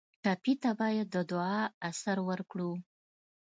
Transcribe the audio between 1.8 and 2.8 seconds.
اثر ورکړو.